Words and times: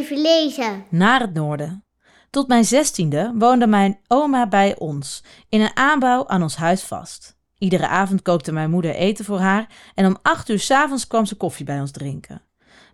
even 0.00 0.20
lezen. 0.20 0.84
Naar 0.88 1.20
het 1.20 1.34
noorden. 1.34 1.84
Tot 2.30 2.48
mijn 2.48 2.64
zestiende 2.64 3.32
woonde 3.34 3.66
mijn 3.66 4.00
oma 4.08 4.48
bij 4.48 4.78
ons, 4.78 5.22
in 5.48 5.60
een 5.60 5.76
aanbouw 5.76 6.26
aan 6.28 6.42
ons 6.42 6.56
huis 6.56 6.82
vast. 6.82 7.38
Iedere 7.58 7.86
avond 7.86 8.22
kookte 8.22 8.52
mijn 8.52 8.70
moeder 8.70 8.94
eten 8.94 9.24
voor 9.24 9.38
haar 9.38 9.66
en 9.94 10.06
om 10.06 10.16
acht 10.22 10.48
uur 10.48 10.58
's 10.58 10.70
avonds 10.70 11.06
kwam 11.06 11.26
ze 11.26 11.34
koffie 11.34 11.64
bij 11.64 11.80
ons 11.80 11.90
drinken. 11.90 12.42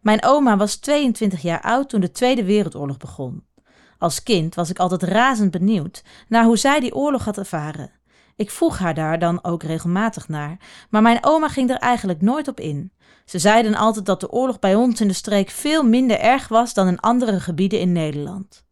Mijn 0.00 0.24
oma 0.24 0.56
was 0.56 0.76
22 0.76 1.42
jaar 1.42 1.60
oud 1.60 1.88
toen 1.88 2.00
de 2.00 2.10
Tweede 2.10 2.44
Wereldoorlog 2.44 2.96
begon. 2.96 3.44
Als 3.98 4.22
kind 4.22 4.54
was 4.54 4.70
ik 4.70 4.78
altijd 4.78 5.02
razend 5.02 5.50
benieuwd 5.50 6.02
naar 6.28 6.44
hoe 6.44 6.56
zij 6.56 6.80
die 6.80 6.94
oorlog 6.94 7.24
had 7.24 7.38
ervaren. 7.38 7.90
Ik 8.36 8.50
vroeg 8.50 8.78
haar 8.78 8.94
daar 8.94 9.18
dan 9.18 9.44
ook 9.44 9.62
regelmatig 9.62 10.28
naar, 10.28 10.56
maar 10.90 11.02
mijn 11.02 11.18
oma 11.20 11.48
ging 11.48 11.70
er 11.70 11.76
eigenlijk 11.76 12.20
nooit 12.20 12.48
op 12.48 12.60
in. 12.60 12.92
Ze 13.24 13.38
zeiden 13.38 13.74
altijd 13.74 14.06
dat 14.06 14.20
de 14.20 14.30
oorlog 14.30 14.58
bij 14.58 14.74
ons 14.74 15.00
in 15.00 15.08
de 15.08 15.14
streek 15.14 15.50
veel 15.50 15.82
minder 15.82 16.18
erg 16.18 16.48
was 16.48 16.74
dan 16.74 16.88
in 16.88 17.00
andere 17.00 17.40
gebieden 17.40 17.80
in 17.80 17.92
Nederland. 17.92 18.64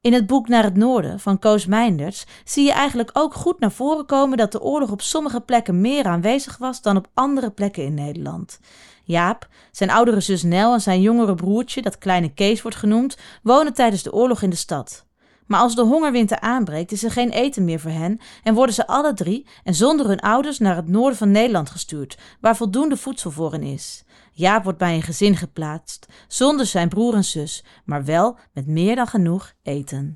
In 0.00 0.12
het 0.12 0.26
boek 0.26 0.48
Naar 0.48 0.62
het 0.62 0.76
Noorden 0.76 1.20
van 1.20 1.38
Koos 1.38 1.66
Meinders 1.66 2.24
zie 2.44 2.64
je 2.64 2.72
eigenlijk 2.72 3.10
ook 3.12 3.34
goed 3.34 3.60
naar 3.60 3.72
voren 3.72 4.06
komen 4.06 4.38
dat 4.38 4.52
de 4.52 4.60
oorlog 4.60 4.90
op 4.90 5.00
sommige 5.00 5.40
plekken 5.40 5.80
meer 5.80 6.04
aanwezig 6.04 6.56
was 6.58 6.82
dan 6.82 6.96
op 6.96 7.08
andere 7.14 7.50
plekken 7.50 7.84
in 7.84 7.94
Nederland. 7.94 8.60
Jaap, 9.04 9.48
zijn 9.70 9.90
oudere 9.90 10.20
zus 10.20 10.42
Nel 10.42 10.72
en 10.72 10.80
zijn 10.80 11.00
jongere 11.00 11.34
broertje, 11.34 11.82
dat 11.82 11.98
kleine 11.98 12.34
Kees 12.34 12.62
wordt 12.62 12.76
genoemd, 12.76 13.16
wonen 13.42 13.74
tijdens 13.74 14.02
de 14.02 14.12
oorlog 14.12 14.42
in 14.42 14.50
de 14.50 14.56
stad. 14.56 15.05
Maar 15.46 15.60
als 15.60 15.74
de 15.74 15.82
hongerwinter 15.82 16.40
aanbreekt, 16.40 16.92
is 16.92 17.04
er 17.04 17.10
geen 17.10 17.30
eten 17.30 17.64
meer 17.64 17.80
voor 17.80 17.90
hen 17.90 18.20
en 18.42 18.54
worden 18.54 18.74
ze 18.74 18.86
alle 18.86 19.14
drie 19.14 19.46
en 19.64 19.74
zonder 19.74 20.06
hun 20.06 20.20
ouders 20.20 20.58
naar 20.58 20.76
het 20.76 20.88
noorden 20.88 21.18
van 21.18 21.30
Nederland 21.30 21.70
gestuurd, 21.70 22.18
waar 22.40 22.56
voldoende 22.56 22.96
voedsel 22.96 23.30
voor 23.30 23.52
hen 23.52 23.62
is. 23.62 24.04
Jaap 24.32 24.64
wordt 24.64 24.78
bij 24.78 24.94
een 24.94 25.02
gezin 25.02 25.36
geplaatst, 25.36 26.06
zonder 26.28 26.66
zijn 26.66 26.88
broer 26.88 27.14
en 27.14 27.24
zus, 27.24 27.64
maar 27.84 28.04
wel 28.04 28.38
met 28.52 28.66
meer 28.66 28.96
dan 28.96 29.06
genoeg 29.06 29.52
eten. 29.62 30.14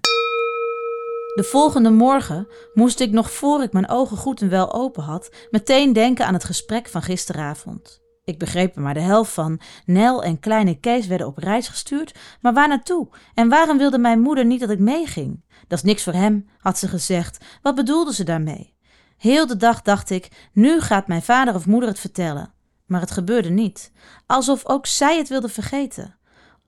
De 1.35 1.45
volgende 1.45 1.91
morgen 1.91 2.49
moest 2.75 3.01
ik 3.01 3.11
nog 3.11 3.31
voor 3.31 3.63
ik 3.63 3.73
mijn 3.73 3.89
ogen 3.89 4.17
goed 4.17 4.41
en 4.41 4.49
wel 4.49 4.73
open 4.73 5.03
had, 5.03 5.31
meteen 5.51 5.93
denken 5.93 6.27
aan 6.27 6.35
het 6.35 6.45
gesprek 6.45 6.89
van 6.89 7.03
gisteravond. 7.03 8.01
Ik 8.31 8.39
begreep 8.39 8.77
er 8.77 8.83
maar 8.83 8.95
de 8.95 9.01
helft 9.01 9.33
van. 9.33 9.61
Nel 9.87 10.23
en 10.23 10.41
kleine 10.41 10.81
Kees 10.81 11.07
werden 11.07 11.27
op 11.27 11.39
reis 11.39 11.69
gestuurd, 11.69 12.19
maar 12.41 12.53
waar 12.53 12.69
naartoe? 12.69 13.09
En 13.35 13.49
waarom 13.49 13.79
wilde 13.79 13.99
mijn 13.99 14.21
moeder 14.21 14.45
niet 14.45 14.61
dat 14.61 14.71
ik 14.71 14.79
meeging? 14.79 15.45
Dat 15.69 15.79
is 15.79 15.85
niks 15.85 16.03
voor 16.03 16.13
hem, 16.13 16.49
had 16.59 16.79
ze 16.79 16.89
gezegd. 16.89 17.45
Wat 17.63 17.75
bedoelde 17.75 18.15
ze 18.15 18.25
daarmee? 18.25 18.75
Heel 19.17 19.47
de 19.47 19.57
dag 19.57 19.83
dacht 19.83 20.11
ik: 20.11 20.49
nu 20.53 20.81
gaat 20.81 21.07
mijn 21.07 21.23
vader 21.23 21.55
of 21.55 21.67
moeder 21.67 21.89
het 21.89 21.99
vertellen. 21.99 22.53
Maar 22.87 23.01
het 23.01 23.11
gebeurde 23.11 23.51
niet, 23.51 23.93
alsof 24.27 24.67
ook 24.67 24.87
zij 24.87 25.17
het 25.17 25.29
wilde 25.29 25.49
vergeten. 25.49 26.17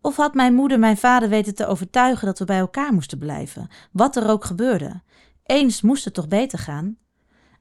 Of 0.01 0.17
had 0.17 0.35
mijn 0.35 0.55
moeder 0.55 0.79
mijn 0.79 0.97
vader 0.97 1.29
weten 1.29 1.55
te 1.55 1.67
overtuigen 1.67 2.27
dat 2.27 2.39
we 2.39 2.45
bij 2.45 2.59
elkaar 2.59 2.93
moesten 2.93 3.19
blijven, 3.19 3.69
wat 3.93 4.17
er 4.17 4.29
ook 4.29 4.45
gebeurde? 4.45 5.03
Eens 5.45 5.83
moest 5.83 6.05
het 6.05 6.15
toch 6.15 6.29
beter 6.29 6.59
gaan? 6.59 6.97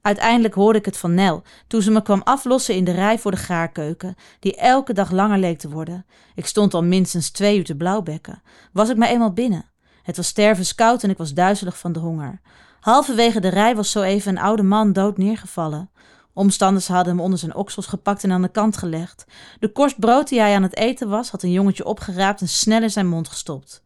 Uiteindelijk 0.02 0.54
hoorde 0.54 0.80
ik 0.80 0.86
het 0.86 0.98
van 0.98 1.14
Nel 1.14 1.44
toen 1.68 1.82
ze 1.82 1.92
me 1.92 2.02
kwam 2.02 2.22
aflossen 2.24 2.76
in 2.76 2.84
de 2.84 2.92
rij 2.92 3.20
voor 3.20 3.32
de 3.32 3.38
gaarkeuken, 3.38 4.16
die 4.40 4.56
elke 4.56 4.94
dag 4.94 5.12
langer 5.12 5.38
leek 5.38 5.60
te 5.60 5.70
worden. 5.70 6.06
Ik 6.36 6.46
stond 6.46 6.74
al 6.74 6.84
minstens 6.84 7.30
twee 7.30 7.58
uur 7.58 7.66
te 7.66 7.76
blauwbekken. 7.76 8.42
Was 8.74 8.90
ik 8.90 8.98
maar 8.98 9.10
eenmaal 9.10 9.34
binnen. 9.34 9.66
Het 10.04 10.18
was 10.18 10.28
stervenskoud 10.28 11.04
en 11.04 11.10
ik 11.10 11.18
was 11.18 11.34
duizelig 11.34 11.78
van 11.78 11.92
de 11.92 12.00
honger. 12.00 12.42
Halverwege 12.80 13.40
de 13.40 13.48
rij 13.48 13.76
was 13.76 13.92
zo 13.92 14.02
even 14.02 14.32
een 14.32 14.44
oude 14.44 14.64
man 14.64 14.94
dood 14.94 15.18
neergevallen. 15.18 15.90
Omstanders 16.34 16.88
hadden 16.88 17.14
hem 17.14 17.24
onder 17.24 17.40
zijn 17.40 17.56
oksels 17.56 17.86
gepakt 17.86 18.24
en 18.24 18.32
aan 18.32 18.42
de 18.42 18.52
kant 18.52 18.78
gelegd. 18.78 19.26
De 19.60 19.72
korst 19.72 20.00
brood 20.00 20.28
die 20.30 20.40
hij 20.40 20.56
aan 20.56 20.64
het 20.64 20.76
eten 20.76 21.10
was, 21.10 21.30
had 21.32 21.44
een 21.44 21.52
jongetje 21.52 21.86
opgeraapt 21.86 22.42
en 22.42 22.48
snel 22.48 22.82
in 22.82 22.92
zijn 22.92 23.08
mond 23.08 23.28
gestopt. 23.28 23.82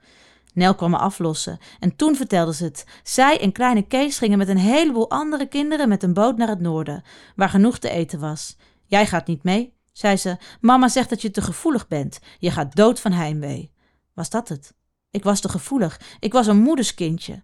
Nel 0.56 0.76
kwam 0.76 0.92
me 0.92 0.98
aflossen 0.98 1.58
en 1.80 1.96
toen 1.96 2.16
vertelde 2.16 2.54
ze 2.54 2.64
het. 2.64 2.86
Zij 3.04 3.40
en 3.40 3.52
kleine 3.52 3.82
Kees 3.82 4.18
gingen 4.18 4.38
met 4.38 4.48
een 4.48 4.58
heleboel 4.58 5.10
andere 5.10 5.48
kinderen 5.48 5.90
met 5.90 6.04
een 6.04 6.14
boot 6.14 6.38
naar 6.38 6.48
het 6.48 6.60
noorden, 6.60 7.04
waar 7.36 7.50
genoeg 7.50 7.78
te 7.78 7.90
eten 7.90 8.20
was. 8.20 8.58
Jij 8.86 9.06
gaat 9.06 9.28
niet 9.28 9.44
mee, 9.44 9.74
zei 9.94 10.18
ze. 10.18 10.38
Mama 10.62 10.88
zegt 10.88 11.10
dat 11.10 11.22
je 11.22 11.32
te 11.32 11.42
gevoelig 11.42 11.88
bent. 11.88 12.20
Je 12.40 12.52
gaat 12.52 12.76
dood 12.76 13.00
van 13.00 13.12
heimwee. 13.12 13.72
Was 14.14 14.30
dat 14.30 14.50
het? 14.50 14.74
Ik 15.12 15.24
was 15.24 15.40
te 15.40 15.50
gevoelig. 15.50 16.00
Ik 16.20 16.34
was 16.34 16.48
een 16.48 16.58
moederskindje. 16.58 17.44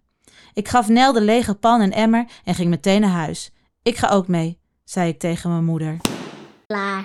Ik 0.52 0.68
gaf 0.68 0.88
Nel 0.88 1.12
de 1.12 1.20
lege 1.20 1.54
pan 1.54 1.80
en 1.80 1.92
emmer 1.92 2.26
en 2.44 2.54
ging 2.54 2.70
meteen 2.70 3.00
naar 3.00 3.10
huis. 3.10 3.52
Ik 3.82 3.96
ga 3.96 4.08
ook 4.08 4.28
mee, 4.28 4.58
zei 4.84 5.08
ik 5.08 5.18
tegen 5.18 5.50
mijn 5.50 5.64
moeder. 5.64 5.96
Klaar. 6.66 7.04